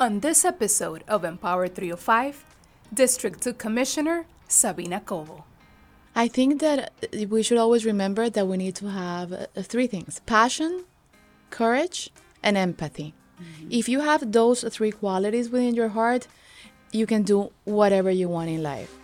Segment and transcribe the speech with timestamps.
[0.00, 2.44] On this episode of Empower 305,
[2.94, 5.42] District 2 Commissioner Sabina Covo.
[6.14, 6.92] I think that
[7.28, 10.84] we should always remember that we need to have uh, three things passion,
[11.50, 12.10] courage,
[12.44, 13.12] and empathy.
[13.42, 13.68] Mm-hmm.
[13.72, 16.28] If you have those three qualities within your heart,
[16.92, 18.96] you can do whatever you want in life.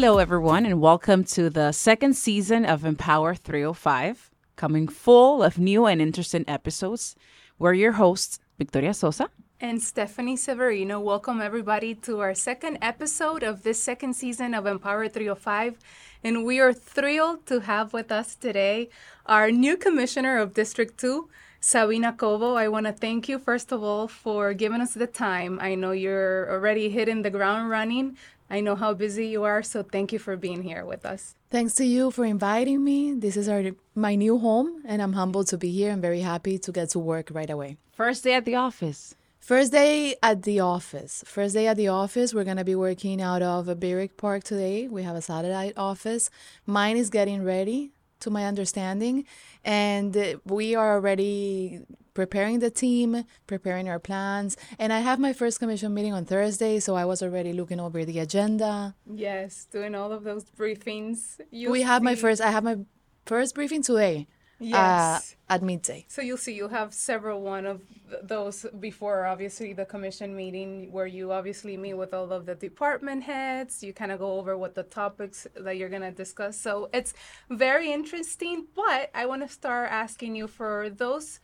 [0.00, 5.86] Hello, everyone, and welcome to the second season of Empower 305, coming full of new
[5.86, 7.16] and interesting episodes.
[7.58, 9.28] We're your hosts, Victoria Sosa
[9.60, 11.00] and Stephanie Severino.
[11.00, 15.80] Welcome, everybody, to our second episode of this second season of Empower 305.
[16.22, 18.90] And we are thrilled to have with us today
[19.26, 21.28] our new commissioner of District 2.
[21.60, 25.58] Sabina Covo, I want to thank you, first of all, for giving us the time.
[25.60, 28.16] I know you're already hitting the ground running,
[28.50, 31.34] I know how busy you are, so thank you for being here with us.
[31.50, 33.12] Thanks to you for inviting me.
[33.12, 33.62] This is our
[33.94, 36.98] my new home, and I'm humbled to be here and very happy to get to
[36.98, 37.76] work right away.
[37.92, 39.14] First day at the office.
[39.40, 41.24] First day at the office.
[41.26, 42.34] First day at the office.
[42.34, 44.88] We're gonna be working out of a Berwick Park today.
[44.88, 46.30] We have a satellite office.
[46.66, 49.24] Mine is getting ready, to my understanding,
[49.64, 51.82] and uh, we are already
[52.18, 54.56] preparing the team, preparing our plans.
[54.76, 58.04] And I have my first commission meeting on Thursday, so I was already looking over
[58.04, 58.96] the agenda.
[59.06, 61.38] Yes, doing all of those briefings.
[61.52, 62.10] You'll we have see.
[62.10, 62.40] my first.
[62.40, 62.78] I have my
[63.24, 64.26] first briefing today.
[64.60, 65.36] Uh, yes.
[65.48, 66.04] Uh, at midday.
[66.08, 67.82] So you'll see, you'll have several one of
[68.24, 73.22] those before, obviously, the commission meeting where you obviously meet with all of the department
[73.22, 73.84] heads.
[73.84, 76.58] You kind of go over what the topics that you're going to discuss.
[76.58, 77.14] So it's
[77.48, 78.66] very interesting.
[78.74, 81.38] But I want to start asking you for those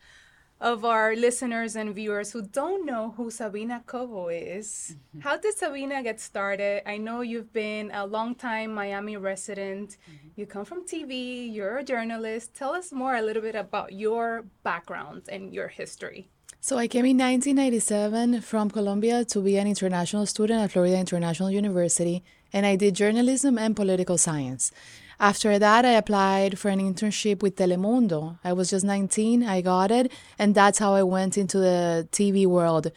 [0.61, 4.95] of our listeners and viewers who don't know who Sabina Covo is.
[5.09, 5.19] Mm-hmm.
[5.21, 6.81] How did Sabina get started?
[6.87, 9.97] I know you've been a long-time Miami resident.
[10.09, 10.27] Mm-hmm.
[10.37, 12.53] You come from TV, you're a journalist.
[12.55, 16.29] Tell us more a little bit about your background and your history.
[16.61, 21.51] So I came in 1997 from Colombia to be an international student at Florida International
[21.51, 24.71] University, and I did journalism and political science.
[25.19, 28.37] After that, I applied for an internship with Telemundo.
[28.43, 32.45] I was just 19, I got it, and that's how I went into the TV
[32.45, 32.91] world.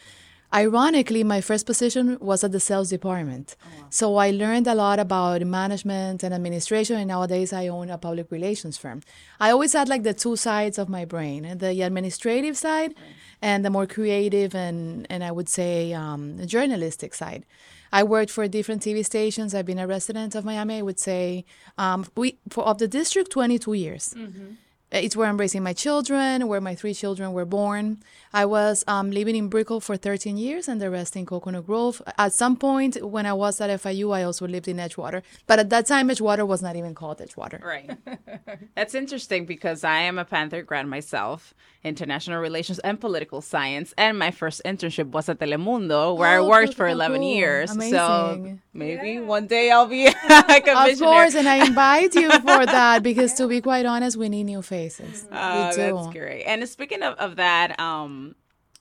[0.52, 3.54] Ironically, my first position was at the sales department.
[3.62, 3.86] Oh, wow.
[3.90, 8.30] So I learned a lot about management and administration, and nowadays I own a public
[8.30, 9.02] relations firm.
[9.38, 13.14] I always had like the two sides of my brain the administrative side right.
[13.40, 17.44] And the more creative and, and I would say um, journalistic side.
[17.92, 19.54] I worked for different TV stations.
[19.54, 20.78] I've been a resident of Miami.
[20.78, 21.44] I would say
[21.78, 24.14] um, we for of the district 22 years.
[24.16, 24.54] Mm-hmm.
[24.90, 27.98] It's where I'm raising my children, where my three children were born.
[28.32, 32.00] I was um, living in Brickell for 13 years and the rest in Coconut Grove.
[32.16, 35.22] At some point, when I was at FIU, I also lived in Edgewater.
[35.46, 37.62] But at that time, Edgewater was not even called Edgewater.
[37.62, 37.90] Right.
[38.74, 41.52] That's interesting because I am a Panther grad myself,
[41.84, 43.92] international relations and political science.
[43.98, 47.28] And my first internship was at Telemundo, where oh, I worked cool, for 11 cool.
[47.28, 47.70] years.
[47.72, 47.92] Amazing.
[47.92, 49.20] So maybe yeah.
[49.20, 50.92] one day I'll be a commissioner.
[50.92, 54.44] Of course, and I invite you for that because, to be quite honest, we need
[54.44, 54.77] new faces.
[55.30, 56.44] Uh, that's great.
[56.44, 58.34] And speaking of, of that, um,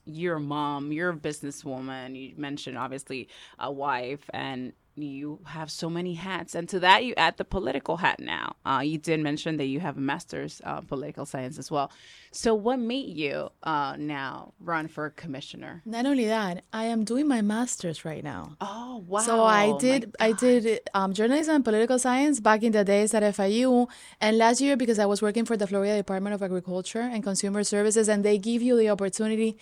[0.04, 2.16] your a mom, you're a businesswoman.
[2.16, 3.28] You mentioned obviously
[3.58, 4.72] a wife, and
[5.02, 6.54] you have so many hats.
[6.54, 8.56] And to that, you add the political hat now.
[8.64, 11.90] Uh, you did mention that you have a master's uh, political science as well.
[12.30, 15.82] So, what made you uh, now run for commissioner?
[15.84, 18.56] Not only that, I am doing my master's right now.
[18.60, 19.20] Oh wow!
[19.20, 23.22] So I did I did um, journalism and political science back in the days at
[23.22, 23.88] FIU,
[24.20, 27.64] and last year because I was working for the Florida Department of Agriculture and Consumer
[27.64, 29.56] Services, and they give you the opportunity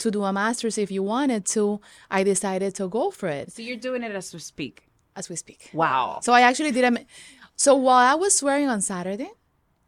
[0.00, 1.80] to do a master's if you wanted to,
[2.10, 3.52] I decided to go for it.
[3.52, 4.86] So you're doing it as we speak.
[5.16, 5.70] As we speak.
[5.72, 6.20] Wow.
[6.22, 7.04] So I actually did a.
[7.56, 9.30] So while I was swearing on Saturday,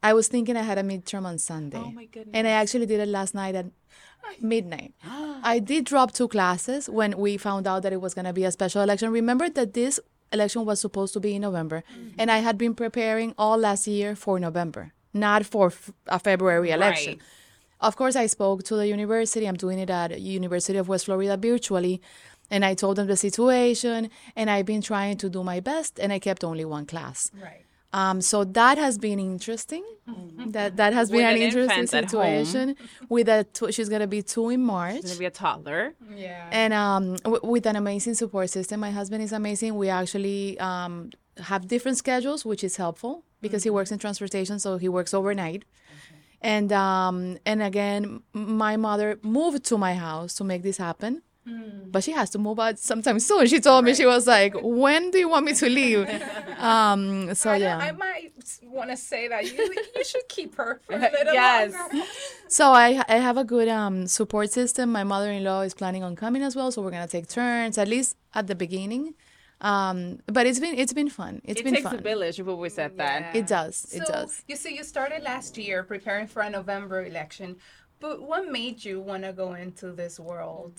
[0.02, 1.78] I was thinking I had a midterm on Sunday.
[1.78, 2.34] Oh my goodness.
[2.34, 3.66] And I actually did it last night at
[4.40, 4.94] midnight.
[5.04, 8.44] I did drop two classes when we found out that it was going to be
[8.44, 9.10] a special election.
[9.10, 10.00] Remember that this
[10.32, 12.16] election was supposed to be in November, mm-hmm.
[12.18, 16.70] and I had been preparing all last year for November, not for f- a February
[16.70, 17.14] election.
[17.14, 17.22] Right.
[17.82, 19.46] Of course, I spoke to the university.
[19.46, 22.00] I'm doing it at University of West Florida virtually.
[22.50, 26.12] And I told them the situation, and I've been trying to do my best, and
[26.12, 27.30] I kept only one class.
[27.42, 27.64] Right.
[27.94, 29.84] Um, so that has been interesting.
[30.08, 30.50] Mm-hmm.
[30.50, 32.76] That that has been an, an interesting situation.
[33.08, 34.96] With a tw- she's gonna be two in March.
[34.96, 35.94] She's gonna be a toddler.
[36.14, 36.48] Yeah.
[36.50, 38.80] And um, w- with an amazing support system.
[38.80, 39.74] My husband is amazing.
[39.74, 43.66] We actually um, have different schedules, which is helpful because mm-hmm.
[43.66, 45.64] he works in transportation, so he works overnight
[46.42, 51.22] and um, and again, my mother moved to my house to make this happen.
[51.94, 53.46] But she has to move out sometime soon.
[53.48, 56.08] She told me she was like, "When do you want me to leave?"
[56.62, 57.78] Um, so I, yeah.
[57.78, 58.30] I might
[58.62, 59.58] want to say that you
[59.96, 61.72] you should keep her for a little Yes.
[61.72, 62.06] longer.
[62.48, 64.92] So I I have a good um support system.
[64.92, 68.16] My mother-in-law is planning on coming as well, so we're gonna take turns at least
[68.34, 69.14] at the beginning.
[69.62, 71.40] Um, but it's been it's been fun.
[71.44, 71.98] It's it been takes fun.
[72.00, 72.36] a village.
[72.36, 73.34] You've always said that.
[73.34, 73.84] It does.
[73.92, 74.42] It So, does.
[74.48, 77.56] You see, you started last year preparing for a November election,
[78.00, 80.72] but what made you want to go into this world?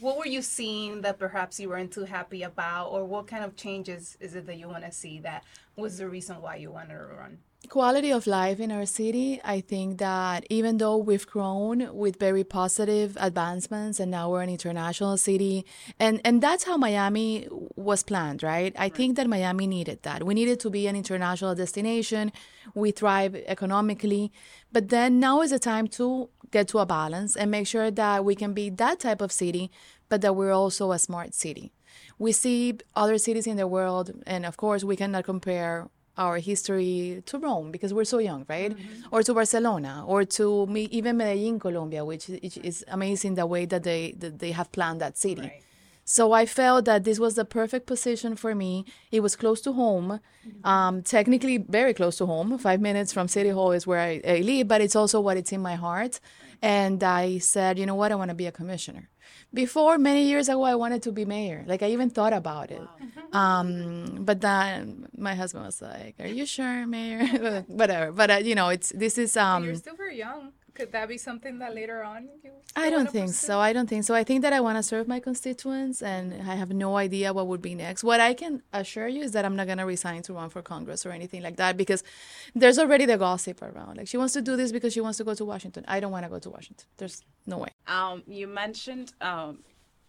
[0.00, 3.54] What were you seeing that perhaps you weren't too happy about, or what kind of
[3.56, 5.44] changes is it that you want to see that
[5.76, 7.38] was the reason why you wanted to run?
[7.68, 12.42] Quality of life in our city, I think that even though we've grown with very
[12.42, 15.66] positive advancements and now we're an international city,
[15.98, 17.46] and, and that's how Miami
[17.76, 18.74] was planned, right?
[18.78, 20.24] I think that Miami needed that.
[20.24, 22.32] We needed to be an international destination.
[22.74, 24.32] We thrive economically.
[24.72, 28.24] But then now is the time to get to a balance and make sure that
[28.24, 29.70] we can be that type of city,
[30.08, 31.72] but that we're also a smart city.
[32.18, 35.88] We see other cities in the world, and of course, we cannot compare
[36.20, 38.72] our history to Rome because we're so young, right?
[38.72, 39.14] Mm-hmm.
[39.14, 43.64] Or to Barcelona, or to me, even Medellin, Colombia, which is is amazing the way
[43.72, 45.42] that they that they have planned that city.
[45.42, 45.62] Right.
[46.04, 48.84] So I felt that this was the perfect position for me.
[49.12, 50.20] It was close to home,
[50.64, 52.58] um, technically very close to home.
[52.58, 55.52] Five minutes from City Hall is where I, I live, but it's also what it's
[55.52, 56.18] in my heart.
[56.62, 59.08] And I said, you know what, I want to be a commissioner.
[59.54, 61.64] Before many years ago, I wanted to be mayor.
[61.66, 62.82] Like I even thought about it.
[63.32, 68.12] Um, but then my husband was like, "Are you sure, mayor?" Whatever.
[68.12, 69.64] But uh, you know, it's this is um.
[69.64, 70.52] You're still very young.
[70.74, 72.50] Could that be something that later on you?
[72.76, 73.46] I don't think pursue?
[73.46, 73.58] so.
[73.58, 74.14] I don't think so.
[74.14, 77.46] I think that I want to serve my constituents, and I have no idea what
[77.48, 78.04] would be next.
[78.04, 80.62] What I can assure you is that I'm not going to resign to run for
[80.62, 82.02] Congress or anything like that because
[82.54, 83.96] there's already the gossip around.
[83.96, 85.84] Like she wants to do this because she wants to go to Washington.
[85.88, 86.86] I don't want to go to Washington.
[86.96, 87.70] There's no way.
[87.86, 89.60] Um, you mentioned, um,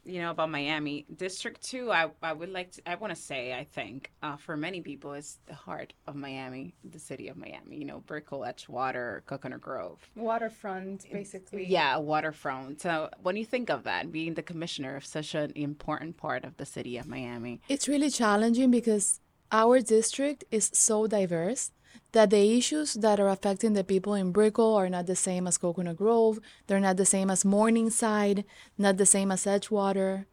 [0.06, 1.92] you know, about Miami District Two.
[1.92, 2.90] I, I would like to.
[2.90, 6.74] I want to say, I think, uh, for many people, is the heart of Miami,
[6.84, 7.78] the city of Miami.
[7.78, 10.00] You know, Brickell, Edgewater, Coconut Grove.
[10.16, 11.66] Waterfront, basically.
[11.68, 12.82] Yeah, waterfront.
[12.82, 16.58] So, when you think of that, being the commissioner of such an important part of
[16.58, 19.20] the city of Miami, It's really challenging because
[19.52, 21.72] our district is so diverse
[22.12, 25.58] that the issues that are affecting the people in Brickell are not the same as
[25.58, 26.40] Coconut Grove.
[26.68, 28.44] They're not the same as Morningside,
[28.78, 30.26] not the same as Edgewater,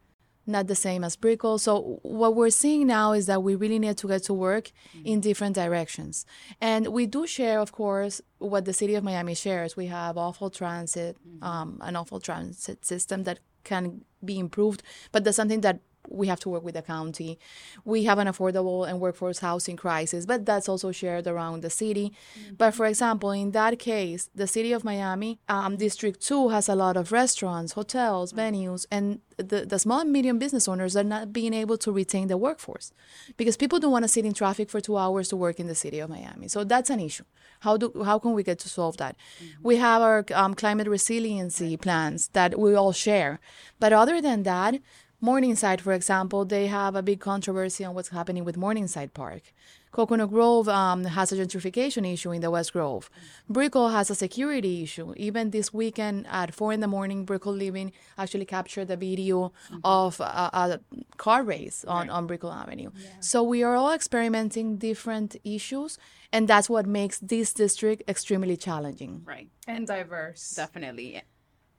[0.48, 1.58] not the same as Brickell.
[1.58, 4.72] So what we're seeing now is that we really need to get to work
[5.04, 6.26] in different directions.
[6.60, 9.76] And we do share, of course, what the city of Miami shares.
[9.76, 14.82] We have awful transit, um, an awful transit system that can be improved,
[15.12, 17.38] but that's something that we have to work with the county.
[17.84, 22.12] We have an affordable and workforce housing crisis, but that's also shared around the city.
[22.56, 26.74] But for example, in that case, the city of Miami, um, District 2 has a
[26.74, 31.32] lot of restaurants, hotels, venues, and the, the small and medium business owners are not
[31.32, 32.92] being able to retain the workforce
[33.36, 35.74] because people don't want to sit in traffic for two hours to work in the
[35.74, 36.48] city of Miami.
[36.48, 37.24] So that's an issue.
[37.60, 39.16] How do how can we get to solve that?
[39.62, 43.40] We have our um, climate resiliency plans that we all share,
[43.78, 44.80] but other than that,
[45.20, 49.42] Morningside, for example, they have a big controversy on what's happening with Morningside Park.
[49.90, 53.10] Coconut Grove um, has a gentrification issue in the West Grove.
[53.48, 55.14] Brickell has a security issue.
[55.16, 60.20] Even this weekend at four in the morning, Brickell Living actually captured a video of
[60.20, 60.80] a, a
[61.16, 62.90] car race on, on Brickell Avenue.
[63.18, 65.98] So we are all experimenting different issues,
[66.32, 69.22] and that's what makes this district extremely challenging.
[69.24, 69.48] right?
[69.66, 70.50] And diverse.
[70.54, 71.22] Definitely.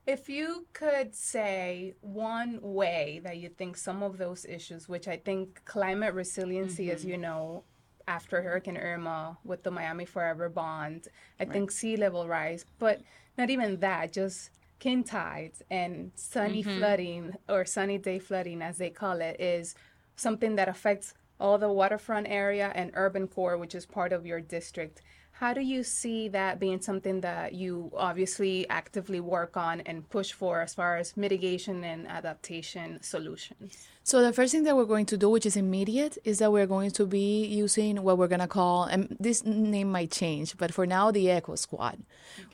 [0.09, 5.17] If you could say one way that you think some of those issues, which I
[5.17, 7.09] think climate resiliency, as mm-hmm.
[7.11, 7.63] you know,
[8.07, 13.03] after Hurricane Irma with the Miami Forever bond, I think sea level rise, but
[13.37, 14.49] not even that, just
[14.79, 16.79] king tides and sunny mm-hmm.
[16.79, 19.75] flooding or sunny day flooding, as they call it, is
[20.15, 24.41] something that affects all the waterfront area and urban core, which is part of your
[24.41, 25.03] district.
[25.39, 30.33] How do you see that being something that you obviously actively work on and push
[30.33, 33.87] for as far as mitigation and adaptation solutions?
[34.09, 36.65] So the first thing that we're going to do, which is immediate, is that we're
[36.65, 40.87] going to be using what we're gonna call, and this name might change, but for
[40.87, 41.99] now, the Eco Squad.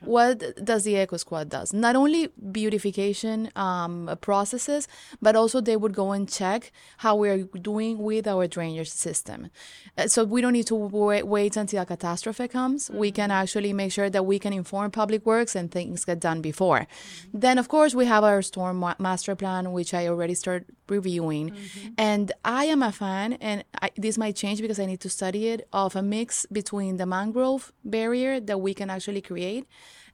[0.01, 1.71] What does the Eco Squad does?
[1.71, 4.89] Not only beautification um, processes,
[5.21, 9.49] but also they would go and check how we're doing with our drainage system.
[9.97, 12.91] Uh, So we don't need to wait, wait until a catastrophe comes.
[12.91, 16.41] We can actually make sure that we can inform public works and things get done
[16.41, 16.85] before.
[17.33, 21.44] Then, of course, we have our storm ma- master plan, which I already started reviewing.
[21.51, 21.79] Mm-hmm.
[21.79, 21.93] Mm-hmm.
[21.97, 25.47] And I am a fan, and I, this might change because I need to study
[25.49, 29.67] it, of a mix between the mangrove barrier that we can actually create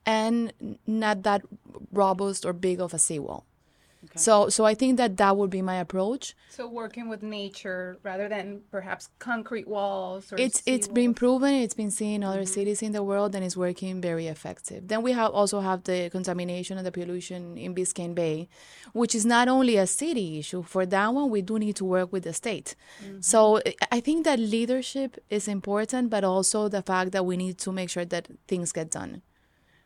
[0.04, 0.52] and
[0.86, 1.42] not that
[1.92, 3.46] robust or big of a seawall.
[4.16, 6.34] So, so I think that that would be my approach.
[6.50, 11.54] So working with nature rather than perhaps concrete walls or It's it's sea been proven.
[11.54, 12.52] It's been seen in other mm-hmm.
[12.52, 14.88] cities in the world, and it's working very effective.
[14.88, 18.48] Then we have also have the contamination and the pollution in Biscayne Bay,
[18.92, 20.62] which is not only a city issue.
[20.62, 22.74] For that one, we do need to work with the state.
[23.04, 23.20] Mm-hmm.
[23.20, 27.58] So I- I think that leadership is important, but also the fact that we need
[27.58, 29.22] to make sure that things get done.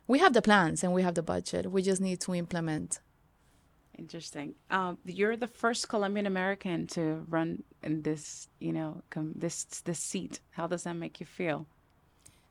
[0.07, 1.71] We have the plans and we have the budget.
[1.71, 2.99] We just need to implement.
[3.97, 4.53] Interesting.
[4.69, 9.99] Um, you're the first Colombian American to run in this, you know, com- this this
[9.99, 10.39] seat.
[10.51, 11.65] How does that make you feel?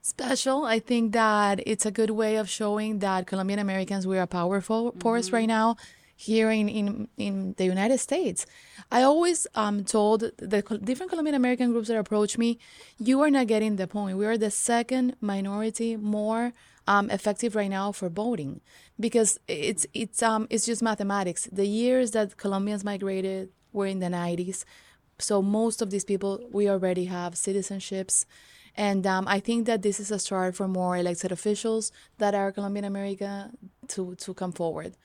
[0.07, 0.65] special.
[0.65, 4.95] I think that it's a good way of showing that Colombian Americans we are powerful
[5.01, 5.77] force right now
[6.17, 8.47] here in, in, in the United States.
[8.91, 12.59] I always um, told the different Colombian American groups that approach me,
[12.99, 14.17] you are not getting the point.
[14.17, 16.53] We are the second minority more
[16.89, 18.61] um, effective right now for voting
[18.99, 21.49] because it's it's um it's just mathematics.
[21.51, 24.65] The years that Colombians migrated were in the 90s.
[25.19, 28.25] So most of these people, we already have citizenships.
[28.77, 32.53] And um, I think that this is a start for more elected officials that are
[32.53, 33.51] Colombian America
[33.89, 34.97] to, to come forward.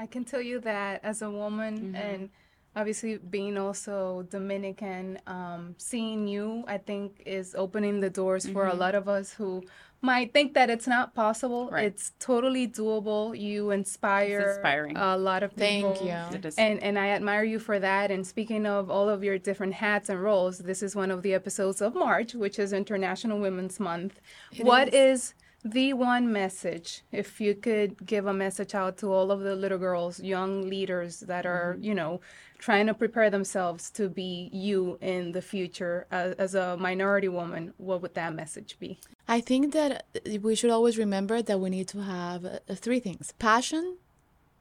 [0.00, 2.30] I can tell you that as a woman and
[2.74, 8.74] obviously being also Dominican, um, seeing you, I think, is opening the doors for a
[8.74, 9.62] lot of us who
[10.00, 11.68] might think that it's not possible.
[11.70, 11.84] Right.
[11.84, 13.38] It's totally doable.
[13.38, 14.96] You inspire inspiring.
[14.96, 15.94] a lot of people.
[15.94, 16.50] Thank you.
[16.56, 18.10] And and I admire you for that.
[18.10, 21.34] And speaking of all of your different hats and roles, this is one of the
[21.34, 24.18] episodes of March, which is International Women's Month.
[24.62, 29.40] What is the one message, if you could give a message out to all of
[29.40, 31.84] the little girls, young leaders that are, mm-hmm.
[31.84, 32.20] you know,
[32.58, 37.72] trying to prepare themselves to be you in the future as, as a minority woman,
[37.78, 38.98] what would that message be?
[39.28, 40.04] I think that
[40.42, 43.96] we should always remember that we need to have uh, three things passion,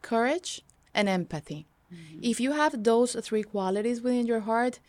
[0.01, 0.61] courage,
[0.93, 1.65] and empathy.
[1.93, 2.19] Mm-hmm.
[2.21, 4.79] If you have those three qualities within your heart,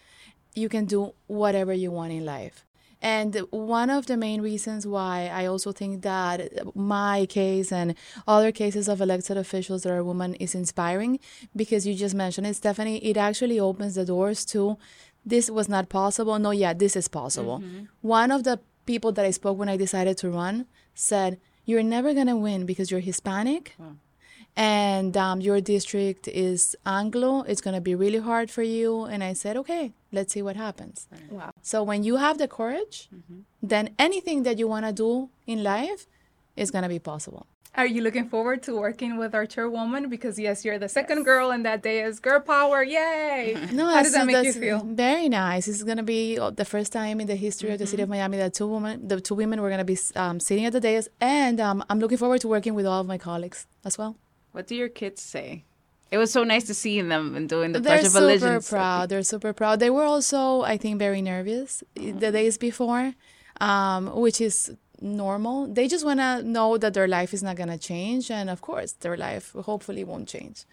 [0.55, 2.65] you can do whatever you want in life.
[3.03, 7.95] And one of the main reasons why I also think that my case and
[8.29, 11.19] other cases of elected officials that are women is inspiring
[11.57, 14.77] because you just mentioned it, Stephanie, it actually opens the doors to
[15.25, 16.39] this was not possible.
[16.39, 17.59] No, yeah, this is possible.
[17.61, 17.85] Mm-hmm.
[18.01, 22.15] One of the people that I spoke when I decided to run said, You're never
[22.15, 23.77] going to win because you're Hispanic
[24.57, 27.43] and um, your district is Anglo.
[27.43, 29.05] It's going to be really hard for you.
[29.05, 31.09] And I said, Okay, let's see what happens.
[31.31, 31.51] Wow.
[31.63, 33.09] So when you have the courage,
[33.63, 36.07] then anything that you want to do in life
[36.57, 37.47] is going to be possible.
[37.77, 40.09] Are you looking forward to working with our chairwoman?
[40.09, 42.83] Because yes, you're the second girl, and that day is girl power.
[42.83, 43.57] Yay!
[43.73, 44.81] No, How does that make you feel?
[44.85, 45.69] Very nice.
[45.69, 48.39] It's gonna be uh, the first time in the history of the city of Miami
[48.39, 51.61] that two women, the two women, were gonna be um, sitting at the dais, and
[51.61, 54.17] um, I'm looking forward to working with all of my colleagues as well.
[54.53, 55.65] What do your kids say?
[56.11, 59.09] It was so nice to see them and doing the They're Pledge of super proud.
[59.09, 59.79] They're super proud.
[59.79, 62.19] They were also, I think, very nervous Mm-hmm.
[62.19, 63.15] the days before,
[63.61, 65.67] um, which is normal.
[65.69, 69.17] They just wanna know that their life is not gonna change, and of course, their
[69.17, 70.65] life hopefully won't change.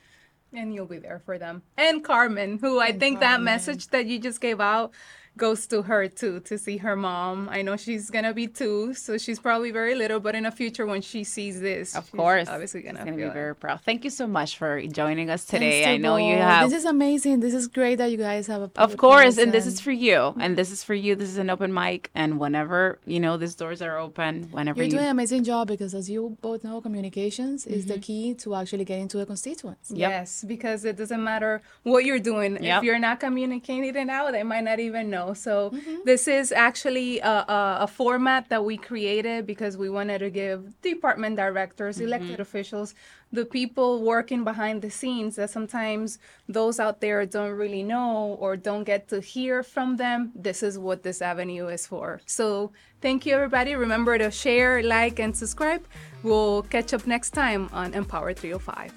[0.54, 1.62] And you'll be there for them.
[1.78, 4.92] And Carmen, who I think that message that you just gave out
[5.38, 7.48] goes to her too, to see her mom.
[7.50, 10.86] I know she's gonna be two, so she's probably very little, but in the future
[10.86, 13.34] when she sees this, Of she's course, obviously gonna, gonna feel be it.
[13.34, 13.82] very proud.
[13.82, 15.84] Thank you so much for joining us today.
[15.84, 17.40] to I know you have, This is amazing.
[17.40, 18.72] This is great that you guys have a.
[18.76, 21.16] of course, podcast and this is for you, and this is for you.
[21.16, 24.86] This is an open mic, and whenever you know these doors are open, whenever You're
[24.86, 27.94] you doing an amazing job because, as you both know, communications is Mm-hmm.
[27.94, 29.92] the key to actually getting to the constituents.
[29.92, 30.10] Yep.
[30.10, 32.58] Yes, because it doesn't matter what you're doing.
[32.62, 32.78] Yep.
[32.80, 35.34] If you're not communicating it out, they might not even know.
[35.34, 35.96] So Mm-hmm.
[36.06, 40.80] this is actually a, a, a format that we created because we wanted to give
[40.82, 42.08] department directors, Mm-hmm.
[42.08, 42.96] elected officials,
[43.32, 46.18] the people working behind the scenes that sometimes
[46.48, 50.32] those out there don't really know or don't get to hear from them.
[50.36, 52.22] This is what this avenue is for.
[52.26, 53.76] So thank you, everybody.
[53.76, 55.84] Remember to share, like, and subscribe.
[56.24, 58.94] We'll catch up next time on Empower 305.